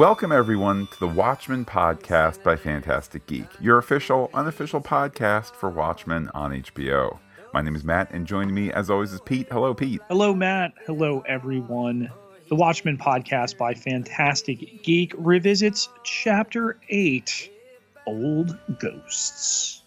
Welcome, 0.00 0.32
everyone, 0.32 0.86
to 0.86 0.98
the 0.98 1.06
Watchmen 1.06 1.66
podcast 1.66 2.42
by 2.42 2.56
Phantastic 2.56 3.26
Geek, 3.26 3.44
your 3.60 3.76
official, 3.76 4.30
unofficial 4.32 4.80
podcast 4.80 5.54
for 5.54 5.68
Watchmen 5.68 6.30
on 6.32 6.52
HBO. 6.52 7.18
My 7.52 7.60
name 7.60 7.76
is 7.76 7.84
Matt, 7.84 8.10
and 8.10 8.26
joining 8.26 8.54
me, 8.54 8.72
as 8.72 8.88
always, 8.88 9.12
is 9.12 9.20
Pete. 9.20 9.46
Hello, 9.50 9.74
Pete. 9.74 10.00
Hello, 10.08 10.34
Matt. 10.34 10.72
Hello, 10.86 11.22
everyone. 11.28 12.10
The 12.48 12.54
Watchmen 12.54 12.96
podcast 12.96 13.58
by 13.58 13.74
Phantastic 13.74 14.82
Geek 14.82 15.12
revisits 15.18 15.90
Chapter 16.02 16.78
8 16.88 17.52
Old 18.06 18.56
Ghosts. 18.78 19.82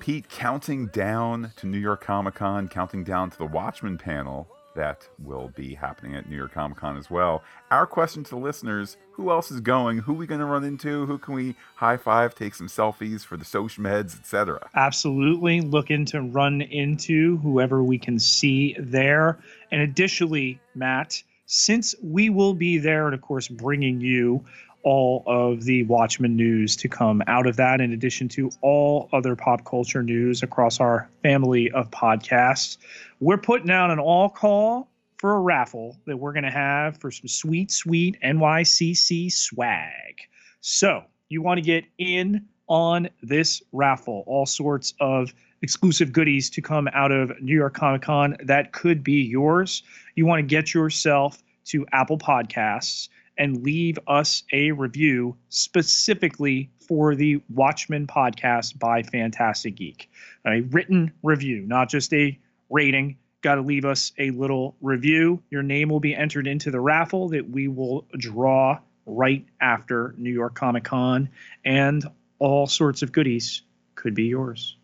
Pete, 0.00 0.28
counting 0.28 0.88
down 0.88 1.52
to 1.54 1.68
New 1.68 1.78
York 1.78 2.00
Comic 2.00 2.34
Con, 2.34 2.66
counting 2.66 3.04
down 3.04 3.30
to 3.30 3.38
the 3.38 3.46
Watchmen 3.46 3.96
panel 3.96 4.48
that 4.76 5.08
will 5.18 5.52
be 5.56 5.74
happening 5.74 6.14
at 6.14 6.28
New 6.30 6.36
York 6.36 6.52
Comic 6.52 6.78
Con 6.78 6.96
as 6.96 7.10
well. 7.10 7.42
Our 7.70 7.86
question 7.86 8.22
to 8.24 8.30
the 8.30 8.36
listeners 8.36 8.96
who 9.12 9.30
else 9.30 9.50
is 9.50 9.60
going? 9.60 9.98
Who 9.98 10.12
we 10.12 10.26
going 10.26 10.40
to 10.40 10.46
run 10.46 10.62
into? 10.62 11.06
Who 11.06 11.18
can 11.18 11.34
we 11.34 11.56
high 11.74 11.96
five, 11.96 12.34
take 12.34 12.54
some 12.54 12.68
selfies 12.68 13.24
for 13.24 13.36
the 13.36 13.44
social 13.44 13.82
meds, 13.82 14.18
etc.? 14.18 14.68
Absolutely. 14.74 15.62
Looking 15.62 16.04
to 16.06 16.20
run 16.20 16.60
into 16.60 17.38
whoever 17.38 17.82
we 17.82 17.98
can 17.98 18.18
see 18.18 18.76
there. 18.78 19.38
And 19.72 19.80
additionally, 19.80 20.60
Matt, 20.74 21.22
since 21.46 21.94
we 22.02 22.28
will 22.28 22.54
be 22.54 22.78
there 22.78 23.06
and, 23.06 23.14
of 23.14 23.22
course, 23.22 23.48
bringing 23.48 24.00
you 24.00 24.44
all 24.86 25.24
of 25.26 25.64
the 25.64 25.82
Watchmen 25.82 26.36
news 26.36 26.76
to 26.76 26.88
come 26.88 27.20
out 27.26 27.48
of 27.48 27.56
that, 27.56 27.80
in 27.80 27.92
addition 27.92 28.28
to 28.28 28.52
all 28.62 29.08
other 29.12 29.34
pop 29.34 29.64
culture 29.64 30.00
news 30.00 30.44
across 30.44 30.78
our 30.78 31.10
family 31.24 31.72
of 31.72 31.90
podcasts. 31.90 32.76
We're 33.18 33.36
putting 33.36 33.68
out 33.68 33.90
an 33.90 33.98
all 33.98 34.28
call 34.28 34.88
for 35.18 35.34
a 35.34 35.40
raffle 35.40 35.98
that 36.06 36.16
we're 36.16 36.32
going 36.32 36.44
to 36.44 36.52
have 36.52 36.98
for 36.98 37.10
some 37.10 37.26
sweet, 37.26 37.72
sweet 37.72 38.16
NYCC 38.22 39.32
swag. 39.32 40.20
So, 40.60 41.02
you 41.30 41.42
want 41.42 41.58
to 41.58 41.62
get 41.62 41.84
in 41.98 42.46
on 42.68 43.08
this 43.24 43.60
raffle, 43.72 44.22
all 44.28 44.46
sorts 44.46 44.94
of 45.00 45.34
exclusive 45.62 46.12
goodies 46.12 46.48
to 46.50 46.62
come 46.62 46.88
out 46.94 47.10
of 47.10 47.32
New 47.42 47.56
York 47.56 47.74
Comic 47.74 48.02
Con 48.02 48.36
that 48.44 48.72
could 48.72 49.02
be 49.02 49.22
yours. 49.22 49.82
You 50.14 50.26
want 50.26 50.38
to 50.38 50.46
get 50.46 50.72
yourself 50.72 51.42
to 51.64 51.84
Apple 51.92 52.18
Podcasts 52.18 53.08
and 53.38 53.62
leave 53.62 53.98
us 54.06 54.44
a 54.52 54.72
review 54.72 55.36
specifically 55.48 56.70
for 56.86 57.14
the 57.14 57.40
Watchmen 57.48 58.06
podcast 58.06 58.78
by 58.78 59.02
Phantastic 59.02 59.76
Geek. 59.76 60.10
A 60.46 60.60
written 60.60 61.12
review, 61.22 61.62
not 61.66 61.88
just 61.88 62.12
a 62.14 62.38
rating. 62.70 63.16
Got 63.42 63.56
to 63.56 63.62
leave 63.62 63.84
us 63.84 64.12
a 64.18 64.30
little 64.30 64.76
review. 64.80 65.42
Your 65.50 65.62
name 65.62 65.88
will 65.88 66.00
be 66.00 66.14
entered 66.14 66.46
into 66.46 66.70
the 66.70 66.80
raffle 66.80 67.28
that 67.28 67.48
we 67.48 67.68
will 67.68 68.06
draw 68.16 68.78
right 69.04 69.44
after 69.60 70.14
New 70.18 70.32
York 70.32 70.54
Comic 70.54 70.84
Con, 70.84 71.28
and 71.64 72.04
all 72.38 72.66
sorts 72.66 73.02
of 73.02 73.12
goodies 73.12 73.62
could 73.94 74.14
be 74.14 74.24
yours. 74.24 74.75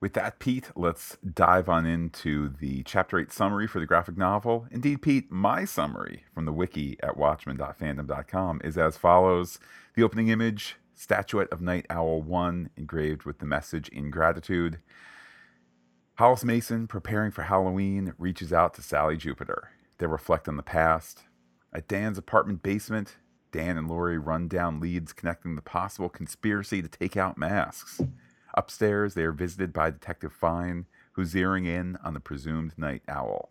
With 0.00 0.12
that, 0.12 0.38
Pete, 0.38 0.70
let's 0.76 1.16
dive 1.18 1.68
on 1.68 1.84
into 1.84 2.50
the 2.60 2.84
Chapter 2.84 3.18
8 3.18 3.32
summary 3.32 3.66
for 3.66 3.80
the 3.80 3.86
graphic 3.86 4.16
novel. 4.16 4.68
Indeed, 4.70 5.02
Pete, 5.02 5.30
my 5.32 5.64
summary 5.64 6.22
from 6.32 6.44
the 6.44 6.52
wiki 6.52 6.96
at 7.02 7.16
watchmen.fandom.com 7.16 8.60
is 8.62 8.78
as 8.78 8.96
follows 8.96 9.58
The 9.96 10.04
opening 10.04 10.28
image, 10.28 10.76
statuette 10.94 11.48
of 11.52 11.60
Nite 11.60 11.86
Owl 11.90 12.22
1 12.22 12.70
engraved 12.76 13.24
with 13.24 13.40
the 13.40 13.46
message 13.46 13.88
ingratitude. 13.88 14.78
Hollis 16.14 16.44
Mason, 16.44 16.86
preparing 16.86 17.32
for 17.32 17.42
Halloween, 17.42 18.14
reaches 18.18 18.52
out 18.52 18.74
to 18.74 18.82
Sally 18.82 19.16
Jupiter. 19.16 19.70
They 19.98 20.06
reflect 20.06 20.48
on 20.48 20.56
the 20.56 20.62
past. 20.62 21.24
At 21.72 21.88
Dan's 21.88 22.18
apartment 22.18 22.62
basement, 22.62 23.16
Dan 23.50 23.76
and 23.76 23.88
Laurie 23.88 24.18
run 24.18 24.46
down 24.46 24.78
leads 24.78 25.12
connecting 25.12 25.56
the 25.56 25.62
possible 25.62 26.08
conspiracy 26.08 26.82
to 26.82 26.88
take 26.88 27.16
out 27.16 27.36
masks. 27.36 28.00
Upstairs, 28.54 29.14
they 29.14 29.24
are 29.24 29.32
visited 29.32 29.72
by 29.72 29.90
Detective 29.90 30.32
Fine, 30.32 30.86
who's 31.12 31.34
zeroing 31.34 31.66
in 31.66 31.96
on 32.04 32.14
the 32.14 32.20
presumed 32.20 32.72
Nite 32.76 33.02
Owl. 33.08 33.50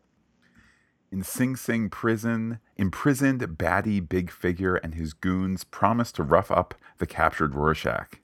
In 1.12 1.24
Sing 1.24 1.56
Sing 1.56 1.90
prison, 1.90 2.60
imprisoned 2.76 3.42
baddie 3.58 4.08
Big 4.08 4.30
Figure 4.30 4.76
and 4.76 4.96
his 4.96 5.14
goons 5.14 5.64
promise 5.64 6.12
to 6.14 6.24
rough 6.24 6.52
up 6.52 6.76
the 6.98 7.06
captured 7.06 7.56
Rorschach. 7.56 8.20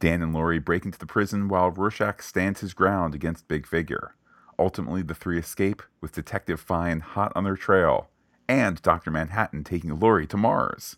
Dan 0.00 0.22
and 0.22 0.32
Laurie 0.32 0.58
break 0.58 0.84
into 0.84 0.98
the 0.98 1.06
prison 1.06 1.48
while 1.48 1.70
Rorschach 1.70 2.22
stands 2.22 2.60
his 2.60 2.74
ground 2.74 3.14
against 3.14 3.48
Big 3.48 3.66
Figure. 3.66 4.14
Ultimately, 4.58 5.02
the 5.02 5.14
three 5.14 5.38
escape, 5.38 5.82
with 6.00 6.12
Detective 6.12 6.60
Fine 6.60 7.00
hot 7.00 7.32
on 7.34 7.44
their 7.44 7.56
trail, 7.56 8.08
and 8.48 8.80
Dr. 8.80 9.10
Manhattan 9.10 9.62
taking 9.62 9.98
Laurie 9.98 10.26
to 10.28 10.36
Mars. 10.36 10.96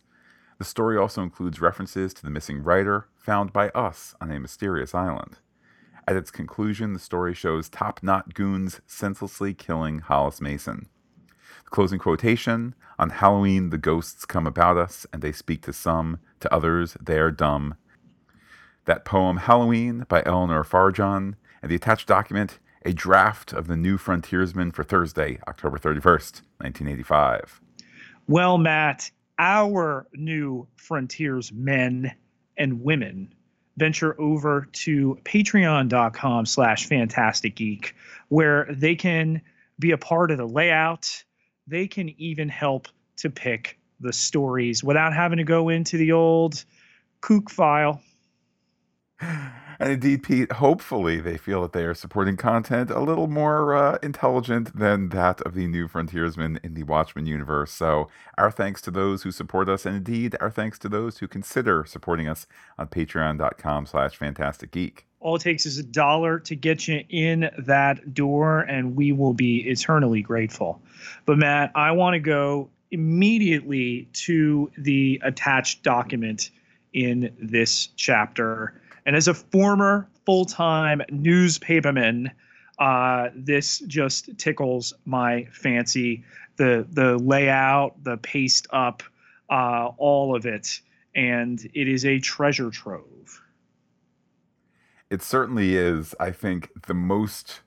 The 0.64 0.70
story 0.70 0.96
also 0.96 1.22
includes 1.22 1.60
references 1.60 2.14
to 2.14 2.22
the 2.22 2.30
missing 2.30 2.62
writer 2.62 3.06
found 3.18 3.52
by 3.52 3.68
us 3.74 4.14
on 4.18 4.30
a 4.30 4.40
mysterious 4.40 4.94
island. 4.94 5.36
At 6.08 6.16
its 6.16 6.30
conclusion, 6.30 6.94
the 6.94 6.98
story 6.98 7.34
shows 7.34 7.68
top 7.68 8.02
knot 8.02 8.32
goons 8.32 8.80
senselessly 8.86 9.52
killing 9.52 9.98
Hollis 9.98 10.40
Mason. 10.40 10.88
The 11.64 11.70
closing 11.70 11.98
quotation 11.98 12.74
On 12.98 13.10
Halloween, 13.10 13.68
the 13.68 13.76
ghosts 13.76 14.24
come 14.24 14.46
about 14.46 14.78
us, 14.78 15.06
and 15.12 15.20
they 15.20 15.32
speak 15.32 15.60
to 15.64 15.72
some, 15.74 16.18
to 16.40 16.50
others, 16.50 16.96
they 16.98 17.18
are 17.18 17.30
dumb. 17.30 17.74
That 18.86 19.04
poem, 19.04 19.36
Halloween, 19.36 20.06
by 20.08 20.22
Eleanor 20.24 20.64
Farjeon, 20.64 21.34
and 21.60 21.70
the 21.70 21.76
attached 21.76 22.08
document, 22.08 22.58
a 22.86 22.94
draft 22.94 23.52
of 23.52 23.66
the 23.66 23.76
New 23.76 23.98
Frontiersman 23.98 24.70
for 24.70 24.82
Thursday, 24.82 25.40
October 25.46 25.76
31st, 25.76 26.40
1985. 26.56 27.60
Well, 28.26 28.56
Matt, 28.56 29.10
our 29.38 30.06
new 30.14 30.66
frontiers 30.76 31.52
men 31.52 32.12
and 32.56 32.82
women. 32.82 33.34
Venture 33.76 34.18
over 34.20 34.68
to 34.72 35.18
patreon.com 35.24 36.46
slash 36.46 36.86
phantastic 36.86 37.56
geek 37.56 37.94
where 38.28 38.68
they 38.70 38.94
can 38.94 39.42
be 39.78 39.90
a 39.90 39.98
part 39.98 40.30
of 40.30 40.38
the 40.38 40.46
layout. 40.46 41.24
They 41.66 41.88
can 41.88 42.10
even 42.20 42.48
help 42.48 42.88
to 43.16 43.30
pick 43.30 43.78
the 44.00 44.12
stories 44.12 44.84
without 44.84 45.12
having 45.12 45.38
to 45.38 45.44
go 45.44 45.68
into 45.68 45.96
the 45.96 46.12
old 46.12 46.64
kook 47.20 47.50
file 47.50 48.00
and 49.78 49.92
indeed, 49.92 50.22
Pete, 50.22 50.52
hopefully 50.52 51.20
they 51.20 51.36
feel 51.36 51.62
that 51.62 51.72
they 51.72 51.84
are 51.84 51.94
supporting 51.94 52.36
content 52.36 52.90
a 52.90 53.00
little 53.00 53.26
more 53.26 53.74
uh, 53.74 53.98
intelligent 54.02 54.76
than 54.76 55.08
that 55.10 55.40
of 55.42 55.54
the 55.54 55.66
new 55.66 55.88
frontiersmen 55.88 56.60
in 56.62 56.74
the 56.74 56.82
Watchmen 56.82 57.26
universe. 57.26 57.72
So, 57.72 58.08
our 58.38 58.50
thanks 58.50 58.80
to 58.82 58.90
those 58.90 59.22
who 59.22 59.30
support 59.30 59.68
us, 59.68 59.86
and 59.86 59.96
indeed, 59.96 60.36
our 60.40 60.50
thanks 60.50 60.78
to 60.80 60.88
those 60.88 61.18
who 61.18 61.28
consider 61.28 61.84
supporting 61.84 62.28
us 62.28 62.46
on 62.78 62.88
patreon.com 62.88 63.86
slash 63.86 64.16
phantastic 64.16 64.70
geek. 64.70 65.06
All 65.20 65.36
it 65.36 65.42
takes 65.42 65.64
is 65.64 65.78
a 65.78 65.82
dollar 65.82 66.38
to 66.40 66.54
get 66.54 66.86
you 66.86 67.02
in 67.08 67.50
that 67.58 68.14
door, 68.14 68.60
and 68.60 68.94
we 68.94 69.12
will 69.12 69.32
be 69.32 69.68
eternally 69.68 70.20
grateful. 70.20 70.82
But, 71.24 71.38
Matt, 71.38 71.72
I 71.74 71.92
want 71.92 72.14
to 72.14 72.20
go 72.20 72.68
immediately 72.90 74.08
to 74.12 74.70
the 74.78 75.20
attached 75.24 75.82
document 75.82 76.50
in 76.92 77.34
this 77.40 77.88
chapter 77.96 78.80
and 79.06 79.16
as 79.16 79.28
a 79.28 79.34
former 79.34 80.08
full 80.24 80.44
time 80.44 81.02
newspaperman, 81.10 82.30
uh, 82.78 83.28
this 83.34 83.80
just 83.80 84.36
tickles 84.38 84.92
my 85.04 85.44
fancy. 85.52 86.24
The 86.56 86.86
the 86.90 87.18
layout, 87.18 88.02
the 88.02 88.16
paste 88.18 88.66
up, 88.70 89.02
uh, 89.50 89.90
all 89.96 90.36
of 90.36 90.46
it, 90.46 90.80
and 91.14 91.60
it 91.74 91.88
is 91.88 92.04
a 92.04 92.18
treasure 92.20 92.70
trove. 92.70 93.42
It 95.10 95.22
certainly 95.22 95.76
is. 95.76 96.14
I 96.18 96.30
think 96.30 96.70
the 96.86 96.94
most 96.94 97.60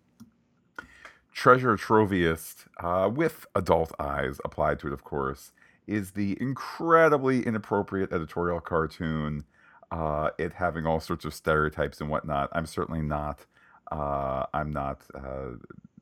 treasure 1.33 1.77
troviest, 1.77 2.65
uh, 2.79 3.09
with 3.09 3.45
adult 3.53 3.93
eyes 3.99 4.39
applied 4.43 4.79
to 4.79 4.87
it, 4.87 4.93
of 4.93 5.03
course, 5.03 5.51
is 5.85 6.11
the 6.11 6.35
incredibly 6.41 7.45
inappropriate 7.45 8.11
editorial 8.11 8.59
cartoon 8.59 9.45
uh, 9.91 10.29
it 10.37 10.53
having 10.53 10.85
all 10.85 10.99
sorts 10.99 11.25
of 11.25 11.33
stereotypes 11.33 12.01
and 12.01 12.09
whatnot. 12.09 12.49
I'm 12.51 12.65
certainly 12.65 13.01
not. 13.01 13.45
Uh, 13.91 14.45
I'm 14.53 14.71
not 14.71 15.01
uh, 15.15 15.51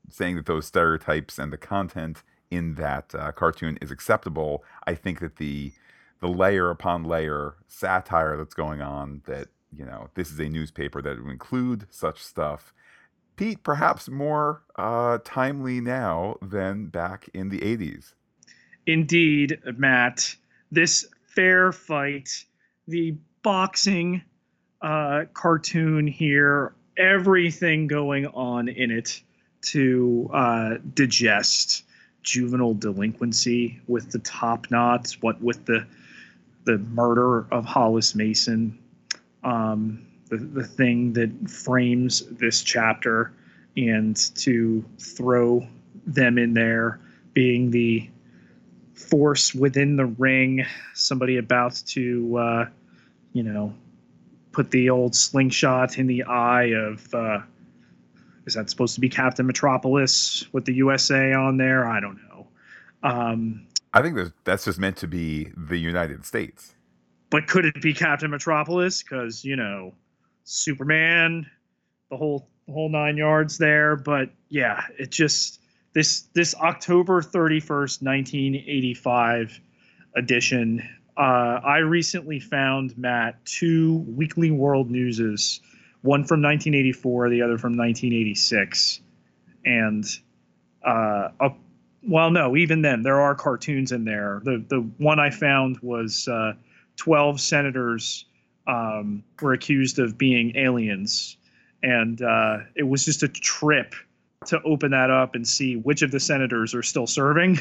saying 0.10 0.38
that 0.38 0.46
those 0.46 0.66
stereotypes 0.66 1.38
and 1.38 1.54
the 1.54 1.58
content 1.58 2.24
in 2.50 2.76
that 2.76 3.14
uh, 3.14 3.32
cartoon 3.32 3.78
is 3.82 3.92
acceptable. 3.92 4.64
I 4.86 4.96
think 4.96 5.20
that 5.20 5.38
the 5.38 5.74
the 6.22 6.28
layer 6.28 6.70
upon 6.70 7.04
layer 7.04 7.56
satire 7.68 8.38
that's 8.38 8.54
going 8.54 8.82
on 8.82 9.22
that 9.26 9.50
you 9.76 9.86
know 9.86 10.10
this 10.16 10.32
is 10.32 10.40
a 10.40 10.50
newspaper 10.50 11.02
that 11.02 11.22
would 11.22 11.32
include 11.32 11.88
such 11.90 12.24
stuff. 12.24 12.74
Pete, 13.36 13.64
perhaps 13.64 14.10
more 14.10 14.64
uh, 14.78 15.18
timely 15.26 15.82
now 15.82 16.38
than 16.42 16.86
back 16.86 17.30
in 17.34 17.50
the 17.50 17.60
80s. 17.60 18.14
Indeed, 18.88 19.60
Matt. 19.78 20.36
This 20.72 21.06
fair 21.26 21.72
fight, 21.72 22.30
the 22.88 23.18
boxing 23.46 24.24
uh, 24.82 25.26
cartoon 25.36 26.08
here, 26.08 26.74
everything 26.98 27.86
going 27.86 28.26
on 28.26 28.68
in 28.68 28.90
it 28.90 29.22
to 29.62 30.28
uh, 30.34 30.78
digest. 30.96 31.84
juvenile 32.24 32.74
delinquency 32.74 33.80
with 33.88 34.12
the 34.12 34.20
top 34.20 34.72
knots, 34.72 35.22
what 35.22 35.40
with 35.42 35.64
the 35.66 35.86
the 36.64 36.80
murder 36.80 37.46
of 37.52 37.64
Hollis 37.64 38.16
Mason, 38.16 38.78
um, 39.44 40.06
the 40.30 40.38
the 40.38 40.64
thing 40.64 41.14
that 41.14 41.30
frames 41.48 42.24
this 42.32 42.64
chapter, 42.64 43.32
and 43.78 44.16
to 44.38 44.84
throw 44.98 45.68
them 46.08 46.40
in 46.40 46.56
there 46.56 47.00
being 47.34 47.70
the 47.70 48.10
force 48.96 49.54
within 49.54 49.98
the 49.98 50.06
ring, 50.06 50.66
somebody 50.96 51.38
about 51.38 51.76
to, 51.86 52.38
uh, 52.38 52.66
you 53.36 53.44
know, 53.44 53.76
put 54.54 54.72
the 54.72 54.90
old 54.90 55.14
slingshot 55.14 56.00
in 56.00 56.08
the 56.08 56.24
eye 56.24 56.72
of. 56.74 57.14
Uh, 57.14 57.40
is 58.46 58.54
that 58.54 58.70
supposed 58.70 58.96
to 58.96 59.02
be 59.02 59.10
Captain 59.10 59.46
Metropolis 59.46 60.46
with 60.54 60.66
the 60.66 60.74
USA 60.74 61.34
on 61.34 61.58
there? 61.58 61.86
I 61.88 62.00
don't 62.00 62.18
know. 62.30 62.48
Um, 63.04 63.68
I 63.94 64.02
think 64.02 64.18
that's 64.46 64.66
just 64.66 64.80
meant 64.80 64.98
to 64.98 65.08
be 65.08 65.52
the 65.58 65.78
United 65.78 66.26
States. 66.26 66.76
But 67.30 67.48
could 67.48 67.66
it 67.66 67.82
be 67.82 67.94
Captain 67.94 68.32
Metropolis? 68.32 69.04
Because 69.04 69.44
you 69.44 69.58
know, 69.58 69.94
Superman, 70.46 71.46
the 72.10 72.16
whole 72.16 72.48
the 72.68 72.74
whole 72.74 72.90
nine 72.90 73.18
yards 73.18 73.58
there. 73.58 73.98
But 73.98 74.30
yeah, 74.48 74.84
it 74.98 75.12
just 75.12 75.60
this 75.94 76.22
this 76.34 76.56
October 76.56 77.22
thirty 77.22 77.60
first, 77.60 78.02
nineteen 78.02 78.56
eighty 78.56 78.94
five 78.94 79.60
edition. 80.16 80.88
Uh, 81.18 81.62
I 81.64 81.78
recently 81.78 82.40
found 82.40 82.98
Matt 82.98 83.44
two 83.46 84.04
Weekly 84.08 84.52
World 84.52 84.92
Newses 84.92 85.62
one 86.06 86.24
from 86.24 86.42
1984, 86.42 87.30
the 87.30 87.42
other 87.42 87.58
from 87.58 87.76
1986, 87.76 89.02
and 89.66 90.06
uh, 90.86 91.30
a, 91.40 91.50
well, 92.04 92.30
no, 92.30 92.56
even 92.56 92.84
then 92.84 93.02
there 93.02 93.20
are 93.20 93.34
cartoons 93.34 93.92
in 93.92 94.06
there. 94.06 94.42
The 94.44 94.64
the 94.68 94.82
one 94.98 95.20
I 95.20 95.32
found 95.32 95.80
was 95.80 96.28
uh, 96.28 96.54
12 96.98 97.42
senators 97.42 98.26
um, 98.68 99.24
were 99.42 99.54
accused 99.54 99.98
of 100.00 100.18
being 100.18 100.56
aliens, 100.56 101.38
and 101.82 102.22
uh, 102.22 102.60
it 102.76 102.84
was 102.84 103.04
just 103.04 103.24
a 103.24 103.28
trip 103.28 103.96
to 104.46 104.62
open 104.62 104.92
that 104.92 105.10
up 105.10 105.34
and 105.34 105.48
see 105.48 105.76
which 105.78 106.04
of 106.04 106.12
the 106.12 106.20
senators 106.20 106.76
are 106.76 106.84
still 106.84 107.08
serving, 107.08 107.58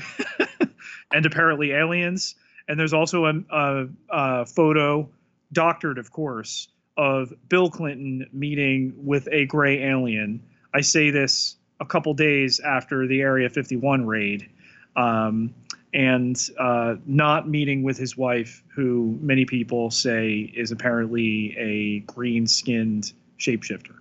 and 1.13 1.25
apparently 1.25 1.71
aliens. 1.71 2.35
And 2.69 2.79
there's 2.79 2.93
also 2.93 3.27
a, 3.27 3.35
a, 3.51 3.89
a 4.11 4.47
photo, 4.47 5.09
doctored, 5.53 5.99
of 5.99 6.11
course, 6.11 6.69
of 6.97 7.33
Bill 7.49 7.71
Clinton 7.71 8.27
meeting 8.33 8.95
with 8.97 9.29
a 9.31 9.47
gray 9.47 9.83
alien. 9.83 10.43
I 10.73 10.81
say 10.81 11.11
this 11.11 11.57
a 11.81 11.85
couple 11.85 12.15
days 12.15 12.61
after 12.61 13.07
the 13.07 13.21
Area 13.21 13.49
51 13.49 14.07
raid, 14.07 14.49
um, 14.97 15.55
and 15.93 16.41
uh, 16.59 16.97
not 17.07 17.49
meeting 17.49 17.83
with 17.83 17.99
his 17.99 18.17
wife, 18.17 18.63
who 18.75 19.19
many 19.21 19.45
people 19.45 19.91
say 19.91 20.53
is 20.55 20.73
apparently 20.73 21.57
a 21.59 22.01
green 22.13 22.47
skinned 22.47 23.13
shapeshifter. 23.39 23.97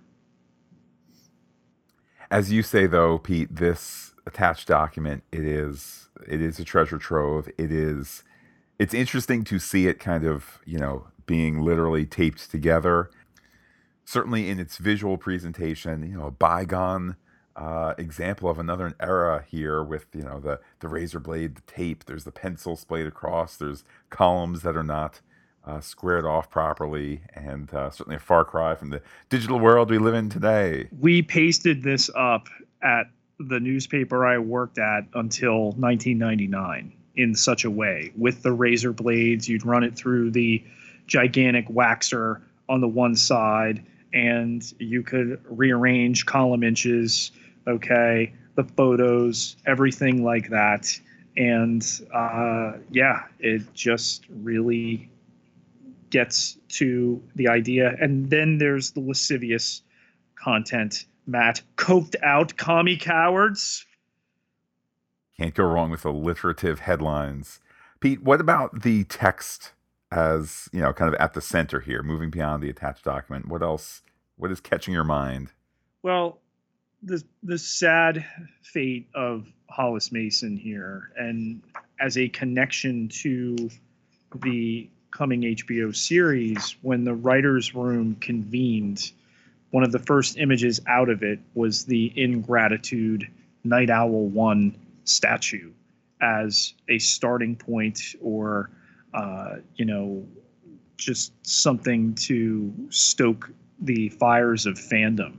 As 2.30 2.50
you 2.50 2.62
say, 2.62 2.86
though, 2.86 3.18
Pete, 3.18 3.54
this 3.54 4.12
attached 4.26 4.66
document 4.66 5.22
it 5.30 5.44
is 5.44 6.08
it 6.26 6.40
is 6.40 6.58
a 6.58 6.64
treasure 6.64 6.98
trove. 6.98 7.48
It 7.58 7.70
is 7.70 8.24
it's 8.78 8.94
interesting 8.94 9.44
to 9.44 9.58
see 9.58 9.86
it 9.86 9.98
kind 9.98 10.24
of 10.24 10.60
you 10.64 10.78
know 10.78 11.06
being 11.26 11.62
literally 11.62 12.04
taped 12.04 12.50
together. 12.50 13.10
Certainly 14.04 14.50
in 14.50 14.58
its 14.58 14.76
visual 14.76 15.16
presentation, 15.16 16.02
you 16.02 16.18
know, 16.18 16.26
a 16.26 16.30
bygone 16.30 17.16
uh, 17.56 17.94
example 17.96 18.50
of 18.50 18.58
another 18.58 18.94
era 19.00 19.44
here 19.48 19.82
with 19.82 20.06
you 20.12 20.22
know 20.22 20.40
the 20.40 20.60
the 20.80 20.88
razor 20.88 21.20
blade, 21.20 21.56
the 21.56 21.62
tape. 21.62 22.04
There's 22.04 22.24
the 22.24 22.32
pencil 22.32 22.76
splayed 22.76 23.06
across. 23.06 23.56
There's 23.56 23.84
columns 24.10 24.62
that 24.62 24.76
are 24.76 24.82
not 24.82 25.20
uh, 25.64 25.80
squared 25.80 26.26
off 26.26 26.50
properly, 26.50 27.22
and 27.34 27.72
uh, 27.72 27.90
certainly 27.90 28.16
a 28.16 28.20
far 28.20 28.44
cry 28.44 28.74
from 28.74 28.90
the 28.90 29.00
digital 29.30 29.58
world 29.58 29.90
we 29.90 29.98
live 29.98 30.14
in 30.14 30.28
today. 30.28 30.88
We 30.98 31.22
pasted 31.22 31.82
this 31.82 32.10
up 32.14 32.48
at 32.82 33.04
the 33.38 33.60
newspaper 33.60 34.26
I 34.26 34.38
worked 34.38 34.78
at 34.78 35.04
until 35.14 35.72
1999 35.72 36.92
in 37.16 37.34
such 37.34 37.64
a 37.64 37.70
way 37.70 38.12
with 38.16 38.42
the 38.42 38.52
razor 38.52 38.92
blades. 38.92 39.48
You'd 39.48 39.64
run 39.64 39.84
it 39.84 39.96
through 39.96 40.30
the 40.30 40.62
gigantic 41.06 41.68
waxer 41.68 42.40
on 42.68 42.80
the 42.80 42.88
one 42.88 43.14
side, 43.14 43.84
and 44.12 44.72
you 44.78 45.02
could 45.02 45.40
rearrange 45.48 46.26
column 46.26 46.62
inches, 46.62 47.32
okay, 47.66 48.32
the 48.54 48.64
photos, 48.64 49.56
everything 49.66 50.24
like 50.24 50.48
that. 50.50 50.98
And 51.36 51.84
uh, 52.12 52.74
yeah, 52.90 53.24
it 53.40 53.62
just 53.74 54.24
really 54.28 55.10
gets 56.10 56.58
to 56.68 57.20
the 57.34 57.48
idea. 57.48 57.96
And 58.00 58.30
then 58.30 58.58
there's 58.58 58.92
the 58.92 59.00
lascivious 59.00 59.82
content. 60.36 61.06
Matt, 61.26 61.62
coked 61.76 62.14
out 62.22 62.56
commie 62.56 62.96
cowards. 62.96 63.84
Can't 65.38 65.54
go 65.54 65.64
wrong 65.64 65.90
with 65.90 66.04
alliterative 66.04 66.80
headlines. 66.80 67.60
Pete, 68.00 68.22
what 68.22 68.40
about 68.40 68.82
the 68.82 69.04
text 69.04 69.72
as 70.14 70.68
you 70.72 70.80
know, 70.80 70.92
kind 70.92 71.12
of 71.12 71.20
at 71.20 71.34
the 71.34 71.40
center 71.40 71.80
here, 71.80 72.02
moving 72.02 72.30
beyond 72.30 72.62
the 72.62 72.70
attached 72.70 73.04
document. 73.04 73.48
What 73.48 73.62
else? 73.62 74.02
What 74.36 74.50
is 74.50 74.60
catching 74.60 74.94
your 74.94 75.04
mind? 75.04 75.52
Well, 76.02 76.38
the 77.02 77.22
the 77.42 77.58
sad 77.58 78.24
fate 78.62 79.08
of 79.14 79.46
Hollis 79.68 80.12
Mason 80.12 80.56
here, 80.56 81.10
and 81.16 81.62
as 82.00 82.16
a 82.16 82.28
connection 82.28 83.08
to 83.08 83.70
the 84.42 84.88
coming 85.10 85.42
HBO 85.42 85.94
series, 85.94 86.76
when 86.82 87.04
the 87.04 87.14
writers' 87.14 87.74
room 87.74 88.16
convened, 88.16 89.12
one 89.70 89.84
of 89.84 89.92
the 89.92 89.98
first 89.98 90.38
images 90.38 90.80
out 90.86 91.08
of 91.08 91.22
it 91.22 91.40
was 91.54 91.84
the 91.84 92.12
ingratitude 92.16 93.28
Nite 93.64 93.90
Owl 93.90 94.26
One 94.28 94.76
statue 95.04 95.72
as 96.20 96.74
a 96.88 96.98
starting 96.98 97.56
point 97.56 98.00
or 98.20 98.70
uh, 99.14 99.56
you 99.76 99.84
know, 99.84 100.26
just 100.96 101.32
something 101.46 102.14
to 102.14 102.72
stoke 102.90 103.50
the 103.80 104.08
fires 104.08 104.66
of 104.66 104.74
fandom. 104.74 105.36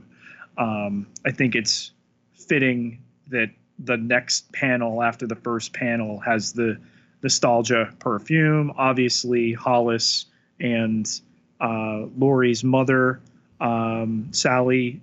Um, 0.56 1.06
I 1.26 1.30
think 1.30 1.54
it's 1.54 1.92
fitting 2.32 3.02
that 3.28 3.50
the 3.78 3.96
next 3.96 4.50
panel 4.52 5.02
after 5.02 5.26
the 5.26 5.34
first 5.34 5.74
panel 5.74 6.18
has 6.20 6.52
the 6.52 6.78
nostalgia 7.22 7.92
perfume. 7.98 8.72
Obviously, 8.78 9.52
Hollis 9.52 10.26
and 10.58 11.20
uh, 11.60 12.06
Laurie's 12.16 12.64
mother, 12.64 13.20
um, 13.60 14.28
Sally, 14.30 15.00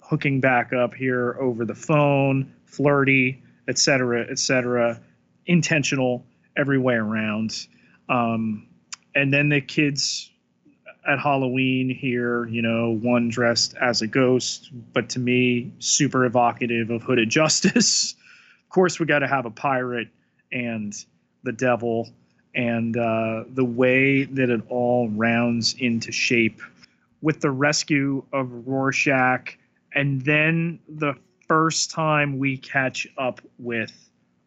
hooking 0.00 0.40
back 0.40 0.72
up 0.72 0.94
here 0.94 1.36
over 1.40 1.64
the 1.64 1.74
phone, 1.74 2.52
flirty, 2.64 3.40
etc., 3.68 4.26
etc., 4.30 5.00
intentional 5.46 6.24
every 6.56 6.78
way 6.78 6.94
around. 6.94 7.66
Um, 8.08 8.66
and 9.14 9.32
then 9.32 9.48
the 9.48 9.60
kids 9.60 10.30
at 11.06 11.20
Halloween 11.20 11.88
here, 11.88 12.46
you 12.48 12.62
know, 12.62 12.90
one 12.90 13.28
dressed 13.28 13.74
as 13.80 14.02
a 14.02 14.06
ghost, 14.06 14.70
but 14.92 15.08
to 15.10 15.18
me, 15.18 15.72
super 15.78 16.24
evocative 16.24 16.90
of 16.90 17.02
Hooded 17.02 17.30
Justice. 17.30 18.14
of 18.64 18.70
course, 18.70 18.98
we 18.98 19.06
got 19.06 19.20
to 19.20 19.28
have 19.28 19.46
a 19.46 19.50
pirate 19.50 20.08
and 20.52 20.94
the 21.44 21.52
devil, 21.52 22.08
and 22.54 22.96
uh, 22.96 23.44
the 23.48 23.64
way 23.64 24.24
that 24.24 24.50
it 24.50 24.62
all 24.68 25.08
rounds 25.10 25.74
into 25.78 26.10
shape 26.10 26.60
with 27.22 27.40
the 27.40 27.50
rescue 27.50 28.24
of 28.32 28.66
Rorschach, 28.66 29.56
and 29.94 30.22
then 30.22 30.78
the 30.88 31.14
first 31.48 31.90
time 31.90 32.38
we 32.38 32.56
catch 32.56 33.06
up 33.18 33.40
with 33.58 33.92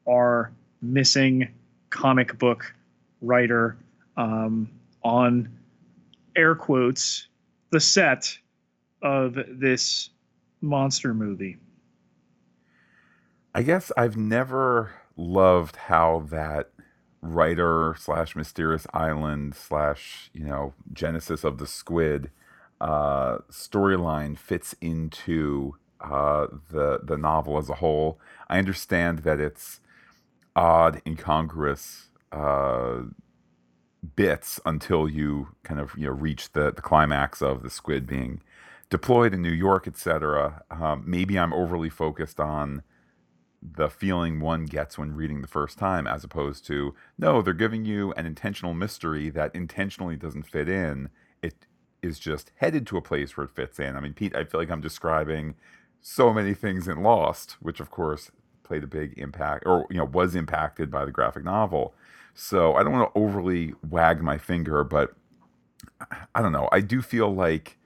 our 0.07 0.51
missing 0.81 1.47
comic 1.89 2.37
book 2.37 2.73
writer 3.21 3.77
um, 4.17 4.69
on 5.03 5.49
air 6.35 6.55
quotes 6.55 7.27
the 7.71 7.79
set 7.79 8.37
of 9.01 9.37
this 9.47 10.09
monster 10.61 11.13
movie. 11.13 11.57
I 13.53 13.63
guess 13.63 13.91
I've 13.97 14.17
never 14.17 14.91
loved 15.15 15.75
how 15.75 16.25
that 16.29 16.69
writer 17.21 17.95
slash 17.99 18.35
mysterious 18.35 18.87
island 18.93 19.53
slash 19.53 20.29
you 20.33 20.45
know 20.45 20.73
genesis 20.93 21.43
of 21.43 21.57
the 21.57 21.67
squid 21.67 22.31
uh, 22.79 23.39
storyline 23.51 24.37
fits 24.37 24.73
into 24.79 25.75
uh, 26.01 26.47
the 26.71 26.99
the 27.03 27.17
novel 27.17 27.57
as 27.57 27.69
a 27.69 27.75
whole. 27.75 28.19
I 28.49 28.59
understand 28.59 29.19
that 29.19 29.39
it's 29.39 29.79
odd, 30.55 31.01
incongruous, 31.05 32.09
uh, 32.31 33.03
bits 34.15 34.59
until 34.65 35.09
you 35.09 35.49
kind 35.63 35.79
of 35.79 35.93
you 35.97 36.05
know 36.07 36.11
reach 36.13 36.51
the 36.53 36.71
the 36.71 36.81
climax 36.81 37.41
of 37.41 37.63
the 37.63 37.69
squid 37.69 38.07
being 38.07 38.41
deployed 38.89 39.33
in 39.33 39.41
New 39.41 39.51
York, 39.51 39.87
etc. 39.87 40.63
Um, 40.71 41.03
maybe 41.05 41.37
I'm 41.37 41.53
overly 41.53 41.89
focused 41.89 42.39
on 42.39 42.83
the 43.61 43.89
feeling 43.89 44.39
one 44.39 44.65
gets 44.65 44.97
when 44.97 45.15
reading 45.15 45.41
the 45.41 45.47
first 45.47 45.77
time, 45.77 46.07
as 46.07 46.23
opposed 46.23 46.65
to 46.67 46.95
no, 47.17 47.41
they're 47.41 47.53
giving 47.53 47.85
you 47.85 48.13
an 48.13 48.25
intentional 48.25 48.73
mystery 48.73 49.29
that 49.31 49.53
intentionally 49.55 50.15
doesn't 50.15 50.43
fit 50.43 50.69
in. 50.69 51.09
It 51.41 51.67
is 52.01 52.19
just 52.19 52.51
headed 52.57 52.87
to 52.87 52.97
a 52.97 53.01
place 53.01 53.35
where 53.35 53.45
it 53.45 53.51
fits 53.51 53.79
in. 53.79 53.95
I 53.97 53.99
mean, 53.99 54.13
Pete, 54.13 54.35
I 54.35 54.45
feel 54.45 54.61
like 54.61 54.71
I'm 54.71 54.81
describing 54.81 55.55
so 56.01 56.33
many 56.33 56.53
things 56.53 56.87
in 56.87 57.03
Lost, 57.03 57.57
which 57.59 57.79
of 57.79 57.91
course 57.91 58.31
played 58.63 58.83
a 58.83 58.87
big 58.87 59.17
impact 59.17 59.63
or 59.65 59.85
you 59.89 59.97
know 59.97 60.05
was 60.05 60.35
impacted 60.35 60.91
by 60.91 61.05
the 61.05 61.11
graphic 61.11 61.43
novel. 61.43 61.93
So 62.33 62.75
I 62.75 62.83
don't 62.83 62.93
want 62.93 63.13
to 63.13 63.19
overly 63.19 63.73
wag 63.87 64.21
my 64.21 64.37
finger, 64.37 64.83
but 64.83 65.13
I 66.33 66.41
don't 66.41 66.51
know. 66.53 66.69
I 66.71 66.79
do 66.81 67.01
feel 67.01 67.33
like 67.33 67.77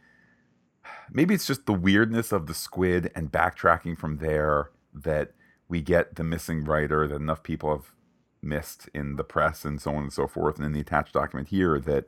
maybe 1.12 1.34
it's 1.34 1.48
just 1.48 1.66
the 1.66 1.74
weirdness 1.74 2.32
of 2.32 2.48
the 2.48 2.54
squid 2.54 3.12
and 3.16 3.32
backtracking 3.32 3.98
from 3.98 4.18
there 4.18 4.70
that 4.94 5.32
we 5.68 5.82
get 5.82 6.16
the 6.16 6.24
missing 6.24 6.64
writer 6.64 7.08
that 7.08 7.16
enough 7.16 7.42
people 7.42 7.72
have 7.72 7.92
missed 8.44 8.90
in 8.94 9.16
the 9.16 9.24
press 9.24 9.66
and 9.66 9.82
so 9.82 9.96
on 9.96 10.04
and 10.04 10.14
so 10.14 10.28
forth 10.28 10.58
and 10.58 10.66
in 10.66 10.74
the 10.74 10.82
attached 10.82 11.14
document 11.14 11.48
here 11.48 11.80
that 11.80 12.06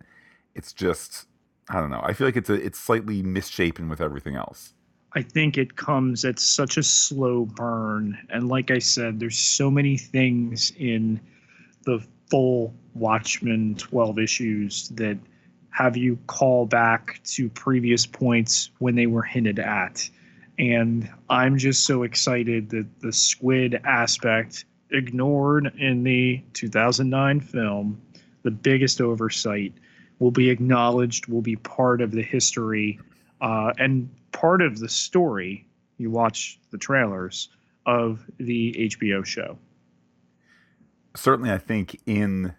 it's 0.53 0.73
just 0.73 1.27
I 1.67 1.79
don't 1.79 1.89
know. 1.89 2.01
I 2.03 2.13
feel 2.13 2.27
like 2.27 2.37
it's 2.37 2.49
a 2.49 2.53
it's 2.53 2.77
slightly 2.77 3.23
misshapen 3.23 3.89
with 3.89 3.99
everything 3.99 4.35
else. 4.35 4.74
I 5.15 5.21
think 5.21 5.57
it 5.57 5.77
comes 5.77 6.25
at 6.25 6.39
such 6.39 6.77
a 6.77 6.83
slow 6.83 7.45
burn 7.45 8.17
and 8.29 8.49
like 8.49 8.69
I 8.69 8.79
said 8.79 9.19
there's 9.19 9.37
so 9.37 9.71
many 9.71 9.97
things 9.97 10.73
in 10.77 11.21
the 11.85 12.05
full 12.29 12.73
Watchmen 12.93 13.75
12 13.75 14.19
issues 14.19 14.89
that 14.89 15.17
have 15.69 15.97
you 15.97 16.17
call 16.27 16.65
back 16.65 17.21
to 17.23 17.49
previous 17.49 18.05
points 18.05 18.71
when 18.79 18.95
they 18.95 19.07
were 19.07 19.23
hinted 19.23 19.59
at. 19.59 20.09
And 20.57 21.09
I'm 21.29 21.57
just 21.57 21.85
so 21.85 22.03
excited 22.03 22.69
that 22.69 22.87
the 23.01 23.11
squid 23.11 23.81
aspect, 23.83 24.63
ignored 24.91 25.73
in 25.77 26.03
the 26.03 26.41
2009 26.53 27.41
film, 27.41 28.01
the 28.43 28.51
biggest 28.51 29.01
oversight, 29.01 29.73
will 30.19 30.31
be 30.31 30.49
acknowledged, 30.49 31.27
will 31.27 31.41
be 31.41 31.57
part 31.57 31.99
of 31.99 32.11
the 32.11 32.23
history 32.23 32.97
uh, 33.41 33.71
and 33.77 34.09
part 34.31 34.61
of 34.61 34.79
the 34.79 34.89
story. 34.89 35.67
You 35.97 36.11
watch 36.11 36.59
the 36.71 36.77
trailers 36.77 37.49
of 37.85 38.25
the 38.37 38.89
HBO 38.91 39.25
show. 39.25 39.57
Certainly, 41.15 41.51
I 41.51 41.57
think 41.57 42.01
in 42.05 42.53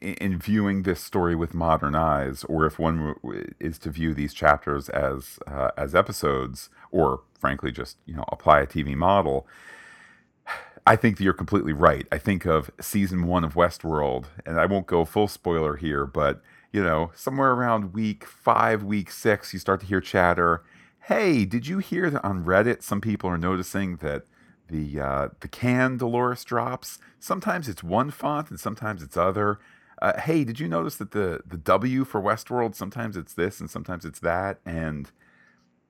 in 0.00 0.38
viewing 0.38 0.82
this 0.82 1.00
story 1.00 1.34
with 1.36 1.54
modern 1.54 1.94
eyes, 1.94 2.44
or 2.44 2.66
if 2.66 2.78
one 2.78 3.14
is 3.60 3.78
to 3.78 3.90
view 3.90 4.12
these 4.14 4.34
chapters 4.34 4.88
as 4.88 5.38
uh, 5.46 5.70
as 5.76 5.94
episodes, 5.94 6.68
or 6.90 7.22
frankly 7.38 7.72
just 7.72 7.96
you 8.06 8.14
know 8.14 8.24
apply 8.28 8.60
a 8.60 8.66
TV 8.66 8.94
model, 8.94 9.46
I 10.86 10.96
think 10.96 11.16
that 11.16 11.24
you're 11.24 11.32
completely 11.32 11.72
right. 11.72 12.06
I 12.10 12.18
think 12.18 12.44
of 12.44 12.70
season 12.80 13.26
one 13.26 13.44
of 13.44 13.54
Westworld, 13.54 14.26
and 14.44 14.58
I 14.60 14.66
won't 14.66 14.86
go 14.86 15.04
full 15.04 15.28
spoiler 15.28 15.76
here, 15.76 16.06
but 16.06 16.42
you 16.72 16.82
know 16.82 17.12
somewhere 17.14 17.52
around 17.52 17.92
week 17.92 18.24
five, 18.24 18.82
week 18.82 19.10
six, 19.10 19.52
you 19.52 19.58
start 19.58 19.80
to 19.80 19.86
hear 19.86 20.00
chatter. 20.00 20.62
Hey, 21.06 21.44
did 21.44 21.66
you 21.66 21.78
hear 21.78 22.10
that 22.10 22.24
on 22.24 22.44
Reddit? 22.44 22.82
Some 22.82 23.00
people 23.00 23.28
are 23.28 23.38
noticing 23.38 23.96
that 23.96 24.24
the 24.68 25.00
uh, 25.00 25.28
the 25.40 25.48
can 25.48 25.98
Dolores 25.98 26.44
drops. 26.44 26.98
Sometimes 27.20 27.68
it's 27.68 27.82
one 27.82 28.10
font 28.10 28.50
and 28.50 28.58
sometimes 28.58 29.02
it's 29.02 29.16
other. 29.16 29.58
Uh, 30.00 30.18
hey, 30.20 30.42
did 30.42 30.58
you 30.58 30.66
notice 30.66 30.96
that 30.96 31.12
the 31.12 31.42
the 31.46 31.58
W 31.58 32.04
for 32.04 32.20
Westworld 32.20 32.74
sometimes 32.74 33.16
it's 33.16 33.34
this 33.34 33.60
and 33.60 33.70
sometimes 33.70 34.04
it's 34.04 34.20
that? 34.20 34.58
And 34.64 35.10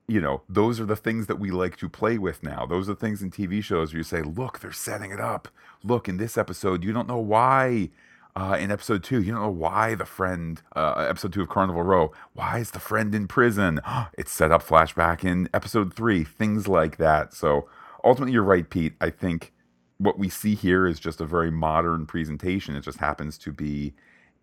you 0.09 0.21
know, 0.21 0.43
those 0.49 0.81
are 0.81 0.85
the 0.85 0.97
things 0.97 1.27
that 1.29 1.39
we 1.39 1.51
like 1.51 1.77
to 1.77 1.89
play 1.89 2.19
with 2.19 2.43
now. 2.43 2.67
Those 2.67 2.89
are 2.89 2.95
the 2.95 3.01
things 3.01 3.23
in 3.23 3.31
TV 3.31 3.63
shows 3.63 3.93
where 3.93 3.99
you 3.99 4.05
say, 4.05 4.21
"Look, 4.23 4.59
they're 4.59 4.73
setting 4.73 5.13
it 5.13 5.21
up. 5.21 5.49
Look, 5.85 6.09
in 6.09 6.17
this 6.17 6.37
episode, 6.37 6.85
you 6.85 6.93
don't 6.93 7.09
know 7.09 7.19
why." 7.19 7.91
Uh, 8.35 8.57
in 8.59 8.71
episode 8.71 9.05
two, 9.05 9.21
you 9.21 9.33
don't 9.33 9.43
know 9.43 9.51
why 9.51 9.95
the 9.95 10.07
friend, 10.07 10.63
uh, 10.75 11.07
episode 11.09 11.33
two 11.35 11.43
of 11.43 11.49
Carnival 11.51 11.83
Row, 11.83 12.13
why 12.33 12.59
is 12.59 12.71
the 12.71 12.81
friend 12.81 13.15
in 13.15 13.29
prison? 13.29 13.81
it's 14.19 14.33
set 14.33 14.51
up 14.51 14.63
flashback 14.63 15.25
in 15.25 15.49
episode 15.53 15.95
three, 15.95 16.25
things 16.25 16.67
like 16.67 16.97
that. 16.97 17.35
So 17.35 17.69
ultimately, 18.03 18.33
you're 18.33 18.43
right, 18.43 18.69
Pete. 18.69 18.95
I 19.01 19.11
think 19.11 19.53
what 19.99 20.19
we 20.19 20.29
see 20.29 20.55
here 20.55 20.87
is 20.87 20.99
just 20.99 21.21
a 21.21 21.27
very 21.27 21.51
modern 21.51 22.07
presentation. 22.07 22.75
It 22.75 22.83
just 22.83 22.99
happens 22.99 23.37
to 23.39 23.53
be, 23.53 23.93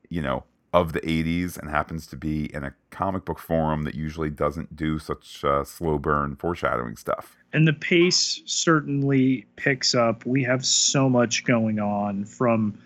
you 0.10 0.22
know, 0.22 0.44
of 0.72 0.94
the 0.94 1.02
80s 1.02 1.58
and 1.58 1.70
happens 1.70 2.06
to 2.08 2.16
be 2.16 2.54
in 2.54 2.64
a 2.64 2.74
comic 2.92 3.26
book 3.26 3.40
forum 3.40 3.84
that 3.84 3.96
usually 3.96 4.30
doesn't 4.30 4.76
do 4.76 5.00
such 5.00 5.44
uh, 5.44 5.64
slow 5.64 5.98
burn 5.98 6.36
foreshadowing 6.36 6.96
stuff. 6.96 7.36
And 7.54 7.68
the 7.68 7.74
pace 7.74 8.42
certainly 8.46 9.46
picks 9.56 9.96
up. 9.96 10.26
We 10.26 10.44
have 10.44 10.64
so 10.64 11.10
much 11.10 11.44
going 11.44 11.80
on 11.80 12.26
from, 12.26 12.78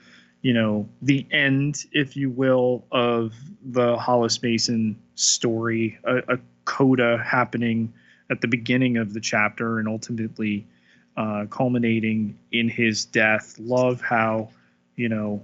you 0.43 0.53
know, 0.53 0.87
the 1.01 1.25
end, 1.31 1.85
if 1.93 2.17
you 2.17 2.29
will, 2.29 2.83
of 2.91 3.33
the 3.63 3.97
Hollis 3.97 4.43
Mason 4.43 4.99
story, 5.15 5.97
a, 6.03 6.17
a 6.33 6.37
coda 6.65 7.17
happening 7.25 7.91
at 8.29 8.41
the 8.41 8.47
beginning 8.47 8.97
of 8.97 9.13
the 9.13 9.21
chapter 9.21 9.79
and 9.79 9.87
ultimately 9.87 10.67
uh, 11.15 11.45
culminating 11.49 12.37
in 12.51 12.67
his 12.67 13.05
death. 13.05 13.57
Love 13.57 14.01
how, 14.01 14.49
you 14.97 15.07
know, 15.07 15.41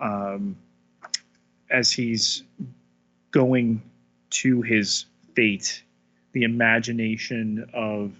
um, 0.00 0.56
as 1.70 1.92
he's 1.92 2.42
going 3.32 3.82
to 4.30 4.62
his 4.62 5.04
fate, 5.34 5.82
the 6.32 6.44
imagination 6.44 7.68
of 7.74 8.12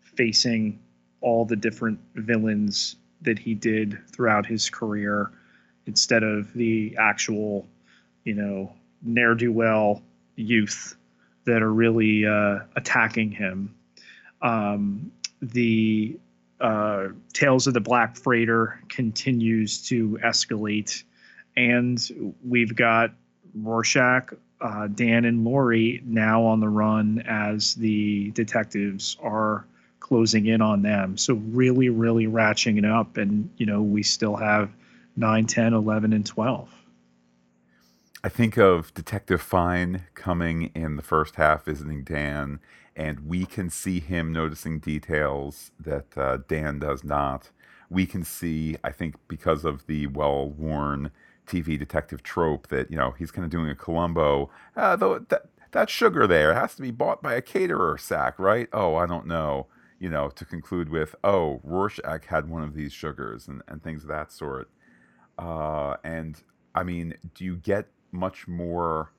facing 0.00 0.78
all 1.20 1.44
the 1.44 1.56
different 1.56 2.00
villains 2.14 2.96
that 3.20 3.38
he 3.38 3.52
did 3.52 3.98
throughout 4.10 4.46
his 4.46 4.70
career 4.70 5.30
instead 5.86 6.22
of 6.22 6.52
the 6.52 6.96
actual, 6.98 7.66
you 8.24 8.34
know, 8.34 8.72
ne'er 9.02 9.34
do 9.34 9.52
well 9.52 10.02
youth 10.34 10.96
that 11.44 11.62
are 11.62 11.72
really 11.72 12.26
uh, 12.26 12.60
attacking 12.74 13.30
him. 13.30 13.74
Um, 14.42 15.12
the 15.40 16.18
uh, 16.60 17.08
Tales 17.32 17.66
of 17.66 17.74
the 17.74 17.80
Black 17.80 18.16
Freighter 18.16 18.80
continues 18.88 19.86
to 19.88 20.18
escalate, 20.24 21.02
and 21.56 22.34
we've 22.44 22.74
got 22.74 23.12
Rorschach, 23.54 24.32
uh, 24.60 24.88
Dan, 24.88 25.24
and 25.24 25.44
Laurie 25.44 26.02
now 26.04 26.42
on 26.44 26.60
the 26.60 26.68
run 26.68 27.22
as 27.26 27.74
the 27.74 28.30
detectives 28.32 29.16
are 29.22 29.66
closing 30.00 30.46
in 30.46 30.60
on 30.60 30.82
them. 30.82 31.16
So 31.16 31.34
really, 31.34 31.88
really 31.88 32.26
ratcheting 32.26 32.78
it 32.78 32.84
up, 32.84 33.16
and 33.16 33.50
you 33.56 33.66
know 33.66 33.82
we 33.82 34.02
still 34.02 34.36
have 34.36 34.70
9, 35.16 35.46
10, 35.46 35.72
11, 35.72 36.12
and 36.12 36.26
12. 36.26 36.70
I 38.22 38.28
think 38.28 38.56
of 38.56 38.92
Detective 38.94 39.40
Fine 39.40 40.04
coming 40.14 40.70
in 40.74 40.96
the 40.96 41.02
first 41.02 41.36
half, 41.36 41.64
visiting 41.64 42.02
Dan, 42.02 42.60
and 42.96 43.20
we 43.20 43.46
can 43.46 43.70
see 43.70 44.00
him 44.00 44.32
noticing 44.32 44.80
details 44.80 45.70
that 45.78 46.16
uh, 46.18 46.38
Dan 46.48 46.78
does 46.78 47.04
not. 47.04 47.50
We 47.88 48.04
can 48.04 48.24
see, 48.24 48.76
I 48.82 48.90
think, 48.90 49.14
because 49.28 49.64
of 49.64 49.86
the 49.86 50.08
well 50.08 50.48
worn 50.48 51.12
TV 51.46 51.78
detective 51.78 52.22
trope, 52.22 52.66
that 52.68 52.90
you 52.90 52.96
know 52.96 53.12
he's 53.12 53.30
kind 53.30 53.44
of 53.44 53.50
doing 53.50 53.70
a 53.70 53.76
Columbo. 53.76 54.50
Uh, 54.74 54.96
though 54.96 55.20
that 55.20 55.42
that 55.70 55.90
sugar 55.90 56.26
there 56.26 56.54
has 56.54 56.74
to 56.74 56.82
be 56.82 56.90
bought 56.90 57.22
by 57.22 57.34
a 57.34 57.42
caterer 57.42 57.96
sack, 57.98 58.38
right? 58.38 58.68
Oh, 58.72 58.96
I 58.96 59.06
don't 59.06 59.26
know. 59.26 59.68
You 59.98 60.10
know, 60.10 60.28
to 60.30 60.44
conclude 60.44 60.88
with, 60.88 61.14
oh, 61.24 61.60
Rorschach 61.62 62.26
had 62.26 62.48
one 62.50 62.62
of 62.62 62.74
these 62.74 62.92
sugars 62.92 63.46
and, 63.48 63.62
and 63.68 63.82
things 63.82 64.02
of 64.02 64.08
that 64.08 64.32
sort. 64.32 64.68
Uh, 65.38 65.96
and 66.04 66.40
I 66.74 66.82
mean, 66.82 67.14
do 67.34 67.44
you 67.44 67.56
get 67.56 67.86
much 68.12 68.48
more 68.48 69.10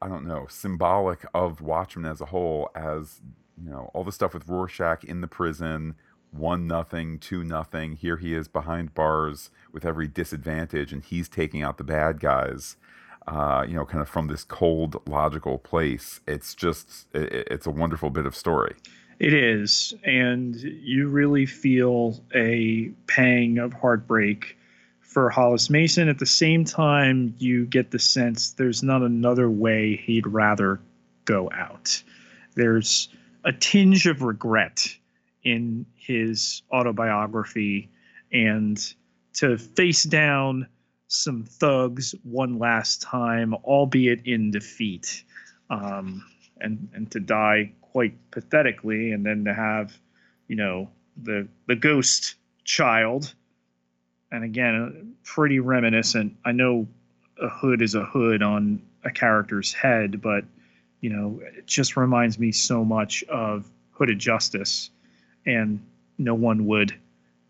I 0.00 0.08
don't 0.08 0.26
know, 0.26 0.46
symbolic 0.48 1.24
of 1.34 1.60
Watchmen 1.60 2.06
as 2.06 2.20
a 2.20 2.26
whole 2.26 2.70
as, 2.74 3.20
you 3.62 3.70
know, 3.70 3.90
all 3.94 4.04
the 4.04 4.12
stuff 4.12 4.34
with 4.34 4.48
Rorschach 4.48 5.04
in 5.04 5.20
the 5.20 5.26
prison, 5.26 5.94
one 6.30 6.66
nothing, 6.66 7.18
two 7.18 7.42
nothing. 7.42 7.96
Here 7.96 8.16
he 8.16 8.34
is 8.34 8.48
behind 8.48 8.94
bars 8.94 9.50
with 9.72 9.84
every 9.84 10.06
disadvantage, 10.06 10.92
and 10.92 11.02
he's 11.02 11.28
taking 11.28 11.62
out 11.62 11.78
the 11.78 11.84
bad 11.84 12.20
guys. 12.20 12.76
Uh, 13.26 13.64
you 13.68 13.74
know, 13.74 13.84
kind 13.84 14.00
of 14.00 14.08
from 14.08 14.28
this 14.28 14.44
cold, 14.44 15.02
logical 15.06 15.58
place. 15.58 16.20
It's 16.26 16.54
just, 16.54 17.06
it, 17.12 17.46
it's 17.50 17.66
a 17.66 17.70
wonderful 17.70 18.08
bit 18.08 18.24
of 18.24 18.34
story. 18.34 18.74
It 19.18 19.34
is, 19.34 19.94
and 20.04 20.54
you 20.56 21.08
really 21.08 21.44
feel 21.44 22.22
a 22.34 22.90
pang 23.06 23.58
of 23.58 23.72
heartbreak 23.72 24.56
for 25.08 25.30
Hollis 25.30 25.70
Mason. 25.70 26.08
At 26.08 26.18
the 26.18 26.26
same 26.26 26.64
time, 26.64 27.34
you 27.38 27.64
get 27.64 27.90
the 27.90 27.98
sense 27.98 28.52
there's 28.52 28.82
not 28.82 29.02
another 29.02 29.50
way 29.50 29.96
he'd 29.96 30.26
rather 30.26 30.80
go 31.24 31.50
out. 31.52 32.00
There's 32.54 33.08
a 33.44 33.52
tinge 33.52 34.06
of 34.06 34.22
regret 34.22 34.86
in 35.44 35.86
his 35.96 36.62
autobiography, 36.70 37.88
and 38.32 38.78
to 39.34 39.56
face 39.56 40.02
down 40.02 40.66
some 41.06 41.42
thugs 41.42 42.14
one 42.22 42.58
last 42.58 43.00
time, 43.00 43.54
albeit 43.64 44.26
in 44.26 44.50
defeat, 44.50 45.24
um, 45.70 46.22
and 46.60 46.86
and 46.92 47.10
to 47.12 47.20
die 47.20 47.72
quite 47.80 48.14
pathetically, 48.30 49.12
and 49.12 49.24
then 49.24 49.44
to 49.44 49.54
have, 49.54 49.96
you 50.48 50.56
know, 50.56 50.90
the 51.22 51.48
the 51.66 51.76
ghost 51.76 52.34
child, 52.64 53.32
and 54.30 54.44
again, 54.44 54.74
uh, 54.74 55.04
pretty 55.24 55.60
reminiscent. 55.60 56.36
I 56.44 56.52
know 56.52 56.86
a 57.40 57.48
hood 57.48 57.82
is 57.82 57.94
a 57.94 58.04
hood 58.04 58.42
on 58.42 58.82
a 59.04 59.10
character's 59.10 59.72
head, 59.72 60.20
but 60.20 60.44
you 61.00 61.10
know, 61.10 61.40
it 61.56 61.66
just 61.66 61.96
reminds 61.96 62.38
me 62.38 62.50
so 62.52 62.84
much 62.84 63.22
of 63.24 63.70
Hooded 63.92 64.18
Justice, 64.18 64.90
and 65.46 65.80
no 66.18 66.34
one 66.34 66.66
would 66.66 66.94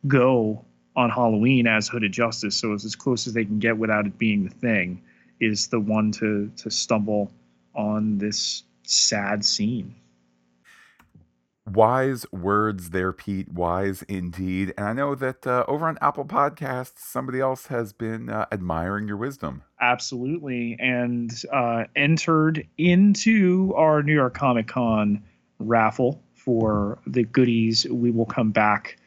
go 0.06 0.64
on 0.94 1.11
Halloween 1.11 1.66
as 1.66 1.88
Hooded 1.88 2.12
Justice, 2.12 2.56
so 2.56 2.73
it's 2.73 2.85
as 2.85 2.94
close 2.94 3.26
as 3.26 3.32
they 3.32 3.44
can 3.44 3.58
get 3.58 3.78
without 3.78 4.06
it 4.06 4.18
being 4.18 4.44
the 4.44 4.50
thing. 4.50 5.02
Is 5.40 5.68
the 5.68 5.80
one 5.80 6.11
to 6.12 6.50
to 6.56 6.70
stumble 6.70 7.30
on 7.75 8.18
this 8.18 8.64
sad 8.82 9.44
scene. 9.44 9.94
Wise 11.72 12.25
words 12.32 12.90
there, 12.90 13.12
Pete. 13.12 13.52
Wise 13.52 14.02
indeed. 14.02 14.72
And 14.76 14.87
I 14.87 14.92
know 14.92 15.14
that 15.14 15.46
uh, 15.46 15.64
over 15.68 15.87
on 15.87 15.98
Apple 16.00 16.25
Podcasts, 16.25 16.98
somebody 16.98 17.40
else 17.40 17.66
has 17.66 17.92
been 17.92 18.28
uh, 18.28 18.46
admiring 18.52 19.06
your 19.06 19.16
wisdom. 19.16 19.62
Absolutely. 19.80 20.76
And 20.78 21.30
uh, 21.52 21.84
entered 21.94 22.66
into 22.78 23.75
our 23.76 24.02
New 24.02 24.14
York 24.14 24.34
Comic 24.34 24.68
Con 24.68 25.22
raffle 25.58 26.22
for 26.34 26.98
the 27.06 27.25
goodies 27.25 27.87
we 27.90 28.10
will 28.10 28.26
come 28.26 28.50
back 28.50 28.98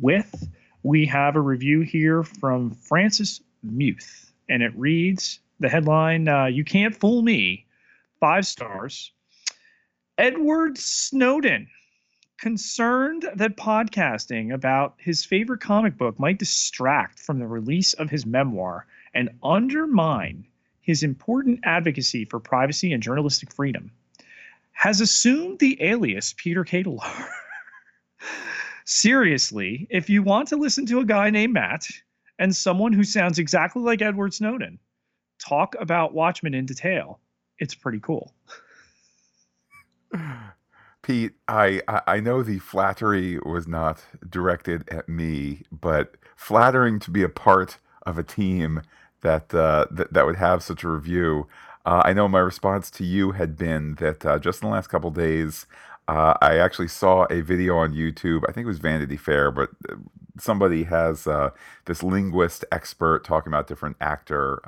with. 0.00 0.48
We 0.82 1.06
have 1.06 1.36
a 1.36 1.40
review 1.40 1.80
here 1.80 2.22
from 2.22 2.70
Francis 2.70 3.40
Muth, 3.62 4.32
and 4.48 4.62
it 4.62 4.72
reads 4.76 5.40
the 5.60 5.68
headline 5.68 6.28
uh, 6.28 6.46
You 6.46 6.64
Can't 6.64 6.94
Fool 6.94 7.22
Me, 7.22 7.66
five 8.20 8.46
stars. 8.46 9.12
Edward 10.18 10.78
Snowden 10.78 11.68
concerned 12.44 13.26
that 13.36 13.56
podcasting 13.56 14.52
about 14.52 14.94
his 14.98 15.24
favorite 15.24 15.62
comic 15.62 15.96
book 15.96 16.20
might 16.20 16.38
distract 16.38 17.18
from 17.18 17.38
the 17.38 17.46
release 17.46 17.94
of 17.94 18.10
his 18.10 18.26
memoir 18.26 18.84
and 19.14 19.30
undermine 19.42 20.46
his 20.82 21.02
important 21.02 21.58
advocacy 21.64 22.26
for 22.26 22.38
privacy 22.38 22.92
and 22.92 23.02
journalistic 23.02 23.50
freedom, 23.50 23.90
has 24.72 25.00
assumed 25.00 25.58
the 25.58 25.82
alias 25.82 26.34
Pieter 26.34 26.64
Ketelaar. 26.64 27.28
Seriously, 28.84 29.86
if 29.88 30.10
you 30.10 30.22
want 30.22 30.48
to 30.48 30.56
listen 30.56 30.84
to 30.84 31.00
a 31.00 31.06
guy 31.06 31.30
named 31.30 31.54
Matt 31.54 31.86
and 32.38 32.54
someone 32.54 32.92
who 32.92 33.04
sounds 33.04 33.38
exactly 33.38 33.80
like 33.80 34.02
Edward 34.02 34.34
Snowden 34.34 34.78
talk 35.38 35.76
about 35.80 36.12
Watchmen 36.12 36.52
in 36.52 36.66
detail, 36.66 37.20
it's 37.58 37.74
pretty 37.74 38.00
cool. 38.00 38.34
Pete, 41.04 41.32
I, 41.46 41.82
I 42.06 42.18
know 42.20 42.42
the 42.42 42.58
flattery 42.58 43.38
was 43.44 43.68
not 43.68 44.02
directed 44.28 44.88
at 44.88 45.06
me, 45.06 45.62
but 45.70 46.14
flattering 46.34 46.98
to 47.00 47.10
be 47.10 47.22
a 47.22 47.28
part 47.28 47.76
of 48.06 48.16
a 48.16 48.22
team 48.22 48.80
that 49.20 49.54
uh, 49.54 49.84
that, 49.90 50.24
would 50.24 50.36
have 50.36 50.62
such 50.62 50.82
a 50.82 50.88
review. 50.88 51.46
Uh, 51.84 52.00
I 52.04 52.14
know 52.14 52.26
my 52.26 52.38
response 52.38 52.90
to 52.92 53.04
you 53.04 53.32
had 53.32 53.58
been 53.58 53.96
that 53.96 54.24
uh, 54.24 54.38
just 54.38 54.62
in 54.62 54.68
the 54.68 54.74
last 54.74 54.86
couple 54.86 55.10
days, 55.10 55.66
uh, 56.08 56.34
I 56.40 56.56
actually 56.56 56.88
saw 56.88 57.26
a 57.30 57.42
video 57.42 57.76
on 57.76 57.92
YouTube. 57.92 58.42
I 58.48 58.52
think 58.52 58.64
it 58.64 58.68
was 58.68 58.78
Vanity 58.78 59.18
Fair, 59.18 59.50
but 59.50 59.70
uh, 59.86 59.96
somebody 60.38 60.84
has 60.84 61.26
uh, 61.26 61.50
this 61.84 62.02
linguist 62.02 62.64
expert 62.72 63.24
talking 63.24 63.52
about 63.52 63.66
different 63.66 63.96
actor 64.00 64.60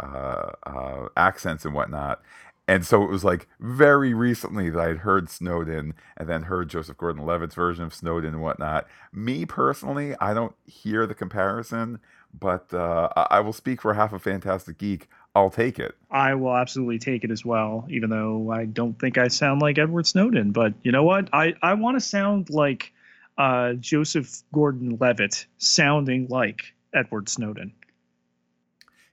accents 1.17 1.65
and 1.65 1.73
whatnot 1.73 2.21
and 2.69 2.85
so 2.85 3.03
it 3.03 3.11
was 3.11 3.25
like 3.25 3.47
very 3.61 4.13
recently 4.13 4.71
that 4.71 4.81
I 4.81 4.89
had 4.89 4.99
heard 4.99 5.31
Snowden 5.31 5.95
and 6.17 6.29
then 6.29 6.45
heard 6.45 6.69
Joseph 6.69 6.97
Gordon 6.97 7.25
Levitt's 7.25 7.55
version 7.55 7.85
of 7.85 7.95
Snowden 7.95 8.35
and 8.35 8.43
whatnot. 8.43 8.87
Me 9.13 9.47
personally, 9.47 10.15
I 10.21 10.35
don't 10.35 10.55
hear 10.67 11.07
the 11.07 11.15
comparison, 11.15 12.01
but 12.39 12.73
uh, 12.75 13.09
I 13.31 13.41
will 13.41 13.53
speak 13.53 13.81
for 13.81 13.95
half 13.95 14.13
a 14.13 14.19
Phantastic 14.19 14.79
Geek. 14.79 15.09
I'll 15.35 15.51
take 15.51 15.79
it. 15.79 15.95
I 16.11 16.35
will 16.35 16.57
absolutely 16.57 16.99
take 16.99 17.23
it 17.23 17.31
as 17.31 17.45
well, 17.45 17.87
even 17.91 18.11
though 18.11 18.51
I 18.51 18.65
don't 18.65 18.99
think 18.99 19.19
I 19.19 19.29
sound 19.29 19.61
like 19.61 19.79
Edward 19.79 20.07
Snowden. 20.07 20.51
But 20.51 20.75
you 20.83 20.93
know 20.93 21.05
what? 21.05 21.29
I, 21.33 21.55
I 21.63 21.75
want 21.75 21.97
to 21.97 22.01
sound 22.01 22.51
like 22.51 22.93
uh, 23.39 23.75
Joseph 23.75 24.43
Gordon 24.53 24.97
Levitt 24.99 25.47
sounding 25.59 26.27
like 26.29 26.75
Edward 26.95 27.29
Snowden. 27.29 27.73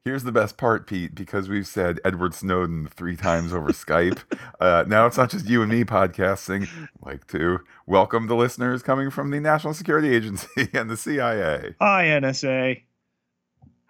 Here's 0.06 0.26
the 0.26 0.34
best 0.34 0.58
part, 0.58 0.86
Pete, 0.86 1.16
because 1.16 1.48
we've 1.48 1.66
said 1.66 2.02
Edward 2.04 2.34
Snowden 2.34 2.88
three 2.88 3.16
times 3.16 3.54
over 3.54 3.70
Skype. 3.70 4.20
Uh, 4.60 4.86
now 4.88 5.06
it's 5.06 5.18
not 5.18 5.30
just 5.30 5.50
you 5.50 5.62
and 5.62 5.70
me 5.70 5.84
podcasting. 5.84 6.70
like 7.02 7.28
to 7.28 7.60
welcome 7.86 8.28
the 8.28 8.36
listeners 8.36 8.82
coming 8.82 9.10
from 9.10 9.30
the 9.30 9.40
National 9.42 9.74
Security 9.74 10.16
Agency 10.16 10.70
and 10.74 10.90
the 10.90 10.96
CIA. 10.96 11.76
Hi, 11.82 12.06
NSA. 12.06 12.84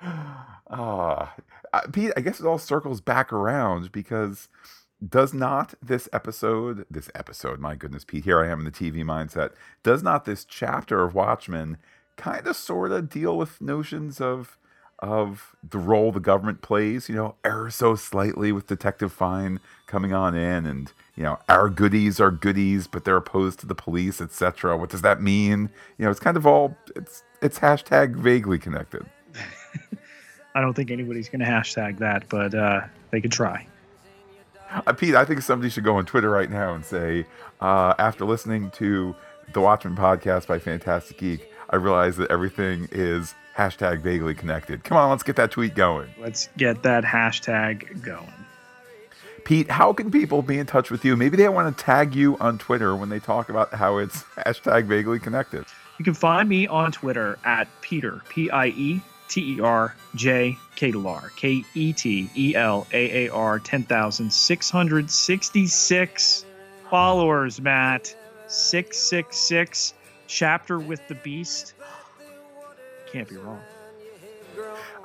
Ah, 0.76 1.36
uh, 1.74 1.82
Pete, 1.92 2.12
I 2.18 2.22
guess 2.22 2.40
it 2.40 2.48
all 2.48 2.58
circles 2.58 3.02
back 3.02 3.32
around 3.32 3.92
because 3.92 4.48
does 5.08 5.32
not 5.32 5.76
this 5.84 6.10
episode, 6.12 6.88
this 6.90 7.12
episode, 7.14 7.60
my 7.60 7.76
goodness, 7.76 8.04
Pete, 8.04 8.24
here 8.24 8.44
I 8.44 8.50
am 8.50 8.60
in 8.60 8.66
the 8.66 8.72
TV 8.72 9.04
mindset, 9.04 9.52
does 9.84 10.02
not 10.02 10.26
this 10.26 10.44
chapter 10.44 11.04
of 11.04 11.14
Watchmen 11.14 11.78
kind 12.18 12.48
of 12.48 12.56
sort 12.56 12.92
of 12.92 13.10
deal 13.10 13.38
with 13.38 13.62
notions 13.62 14.20
of 14.20 14.58
of 15.04 15.54
the 15.70 15.78
role 15.78 16.14
the 16.14 16.20
government 16.22 16.62
plays, 16.62 17.10
you 17.10 17.16
know, 17.16 17.36
ever 17.44 17.70
so 17.70 17.94
slightly 17.94 18.54
with 18.54 18.68
Detective 18.68 19.12
Fine 19.12 19.60
coming 19.86 20.14
on 20.14 20.34
in 20.34 20.66
and, 20.66 20.94
you 21.16 21.24
know, 21.24 21.38
our 21.50 21.70
goodies 21.70 22.22
are 22.22 22.32
goodies, 22.32 22.88
but 22.88 23.04
they're 23.04 23.18
opposed 23.18 23.60
to 23.60 23.66
the 23.66 23.76
police, 23.76 24.22
etc. 24.22 24.78
What 24.78 24.90
does 24.90 25.02
that 25.02 25.22
mean? 25.22 25.70
You 25.98 26.06
know, 26.06 26.12
it's 26.12 26.22
kind 26.22 26.38
of 26.38 26.48
all 26.48 26.78
it's 26.96 27.22
it's 27.42 27.60
hashtag 27.60 28.16
vaguely 28.16 28.58
connected. 28.58 29.06
I 30.56 30.62
don't 30.62 30.74
think 30.74 30.90
anybody's 30.90 31.28
going 31.28 31.42
to 31.42 31.48
hashtag 31.48 31.98
that, 31.98 32.30
but 32.30 32.56
uh, 32.56 32.82
they 33.12 33.20
could 33.20 33.32
try. 33.34 33.68
Uh, 34.72 34.94
Pete, 34.94 35.16
I 35.16 35.26
think 35.26 35.42
somebody 35.42 35.70
should 35.70 35.84
go 35.84 35.98
on 35.98 36.06
Twitter 36.06 36.30
right 36.30 36.50
now 36.50 36.74
and 36.74 36.86
say, 36.86 37.26
uh, 37.60 37.94
after 38.00 38.24
listening 38.24 38.72
to 38.72 39.14
the 39.52 39.60
Watchmen 39.60 39.98
podcast 39.98 40.48
by 40.48 40.60
Phantastic 40.60 41.18
Geek, 41.18 41.52
I 41.70 41.76
realize 41.76 42.16
that 42.18 42.32
everything 42.32 42.88
is 42.92 43.36
hashtag 43.56 44.02
vaguely 44.02 44.34
connected. 44.34 44.84
Come 44.84 44.98
on, 44.98 45.10
let's 45.10 45.24
get 45.24 45.38
that 45.38 45.52
tweet 45.52 45.76
going. 45.76 46.10
Let's 46.20 46.50
get 46.58 46.84
that 46.84 47.04
hashtag 47.04 48.04
going. 48.04 48.34
Pete, 49.46 49.70
how 49.70 49.94
can 49.94 50.10
people 50.10 50.42
be 50.42 50.58
in 50.58 50.66
touch 50.66 50.90
with 50.90 51.04
you? 51.04 51.18
Maybe 51.18 51.38
they 51.38 51.48
want 51.50 51.78
to 51.78 51.84
tag 51.84 52.16
you 52.16 52.38
on 52.38 52.58
Twitter 52.58 52.96
when 52.96 53.10
they 53.10 53.20
talk 53.20 53.50
about 53.50 53.74
how 53.74 53.98
it's 53.98 54.24
hashtag 54.38 54.86
vaguely 54.86 55.20
connected. 55.20 55.66
You 56.00 56.06
can 56.06 56.14
find 56.14 56.48
me 56.48 56.68
on 56.68 56.92
Twitter 56.92 57.38
at 57.44 57.68
Pieter, 57.82 58.22
P 58.30 58.50
I 58.50 58.68
E 58.68 59.02
T 59.28 59.56
E 59.56 59.62
R 59.62 59.96
J 60.16 60.58
Ketelaar, 60.76 61.36
K 61.36 61.64
E 61.76 61.94
T 61.94 62.30
E 62.36 62.56
L 62.56 62.88
A 62.94 63.26
A 63.26 63.34
R, 63.34 63.60
10,666 63.60 66.46
followers, 66.90 67.62
Matt. 67.62 68.16
666, 68.48 69.94
chapter 70.28 70.78
with 70.78 71.00
the 71.08 71.16
beast 71.16 71.74
can't 73.14 73.30
be 73.30 73.38
wrong. 73.38 73.62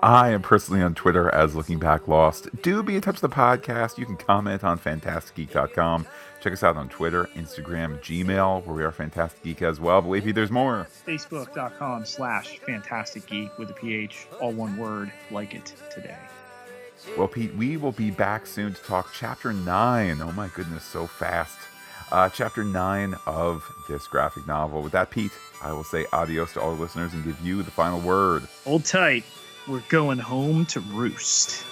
I 0.01 0.31
am 0.31 0.43
personally 0.43 0.81
on 0.83 0.95
Twitter 0.95 1.33
as 1.35 1.55
Looking 1.55 1.79
Back 1.79 2.09
Lost. 2.09 2.49
Do 2.63 2.83
be 2.83 2.95
in 2.95 3.01
touch 3.03 3.21
with 3.21 3.31
the 3.31 3.37
podcast. 3.37 3.99
You 3.99 4.07
can 4.07 4.17
comment 4.17 4.65
on 4.65 4.79
phantasticgeek.com. 4.79 6.07
Check 6.41 6.53
us 6.53 6.63
out 6.63 6.77
on 6.77 6.89
Twitter, 6.89 7.29
Instagram, 7.35 8.01
Gmail, 8.01 8.65
where 8.65 8.77
we 8.77 8.85
are 8.85 8.93
Phantastic 8.93 9.43
Geek 9.43 9.61
as 9.61 9.81
well. 9.81 10.01
But 10.01 10.09
wait, 10.09 10.35
there's 10.35 10.53
more. 10.53 10.87
Facebook.com 11.07 12.05
slash 12.07 12.59
Phantastic 12.61 13.27
Geek 13.27 13.59
with 13.59 13.71
a 13.71 13.75
PH, 13.75 14.29
all 14.41 14.53
one 14.53 14.77
word, 14.77 15.13
like 15.31 15.55
it 15.55 15.75
today. 15.93 16.17
Well, 17.17 17.29
Pete, 17.29 17.55
we 17.57 17.77
will 17.77 17.93
be 17.93 18.11
back 18.11 18.47
soon 18.47 18.75
to 18.75 18.83
talk 18.83 19.13
chapter 19.13 19.53
nine. 19.53 20.23
Oh 20.23 20.33
my 20.33 20.49
goodness, 20.49 20.85
so 20.85 21.07
fast. 21.07 21.59
Uh, 22.11 22.29
chapter 22.31 22.65
nine 22.65 23.15
of 23.27 23.71
this 23.87 24.07
graphic 24.07 24.47
novel. 24.47 24.83
With 24.83 24.93
that, 24.93 25.11
Pete, 25.11 25.33
I 25.63 25.73
will 25.73 25.85
say 25.85 26.07
adios 26.13 26.55
to 26.55 26.61
all 26.61 26.75
the 26.75 26.81
listeners 26.81 27.13
and 27.13 27.23
give 27.23 27.39
you 27.41 27.63
the 27.63 27.71
final 27.71 28.01
word. 28.01 28.49
Hold 28.65 28.85
tight. 28.87 29.25
We're 29.67 29.83
going 29.89 30.19
home 30.19 30.65
to 30.67 30.81
roost. 30.81 31.65